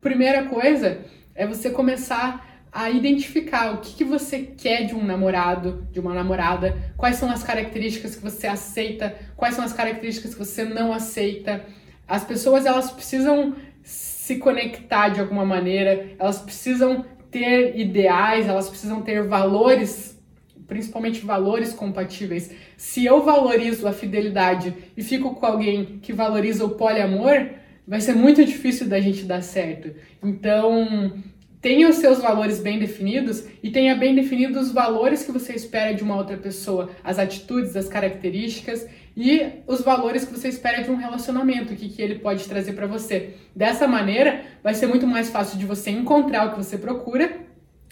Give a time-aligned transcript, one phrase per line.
[0.00, 1.02] Primeira coisa
[1.34, 6.14] é você começar a identificar o que, que você quer de um namorado, de uma
[6.14, 10.90] namorada, quais são as características que você aceita, quais são as características que você não
[10.90, 11.66] aceita.
[12.08, 19.02] As pessoas elas precisam se conectar de alguma maneira, elas precisam ter ideais, elas precisam
[19.02, 20.18] ter valores,
[20.66, 22.50] principalmente valores compatíveis.
[22.74, 27.59] Se eu valorizo a fidelidade e fico com alguém que valoriza o poliamor,
[27.90, 29.90] vai ser muito difícil da gente dar certo.
[30.22, 31.12] Então,
[31.60, 35.92] tenha os seus valores bem definidos e tenha bem definidos os valores que você espera
[35.92, 40.90] de uma outra pessoa, as atitudes, as características e os valores que você espera de
[40.90, 43.30] um relacionamento, o que, que ele pode trazer para você.
[43.56, 47.40] Dessa maneira, vai ser muito mais fácil de você encontrar o que você procura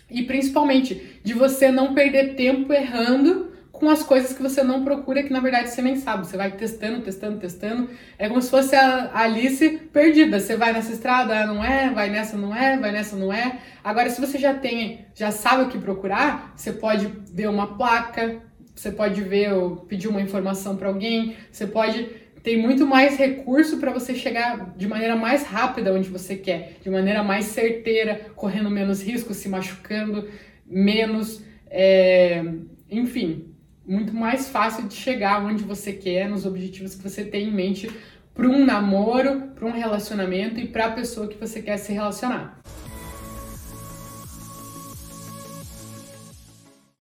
[0.08, 3.47] e principalmente de você não perder tempo errando
[3.78, 6.26] com as coisas que você não procura, que na verdade você nem sabe.
[6.26, 7.88] Você vai testando, testando, testando.
[8.18, 10.40] É como se fosse a Alice perdida.
[10.40, 13.60] Você vai nessa estrada, não é, vai nessa, não é, vai nessa, não é.
[13.84, 18.42] Agora, se você já tem, já sabe o que procurar, você pode ver uma placa,
[18.74, 22.04] você pode ver ou pedir uma informação para alguém, você pode
[22.42, 26.90] ter muito mais recurso para você chegar de maneira mais rápida onde você quer, de
[26.90, 30.28] maneira mais certeira, correndo menos risco, se machucando
[30.66, 32.44] menos, é...
[32.90, 33.47] enfim,
[33.88, 37.90] muito mais fácil de chegar onde você quer, nos objetivos que você tem em mente
[38.34, 42.60] para um namoro, para um relacionamento e para a pessoa que você quer se relacionar.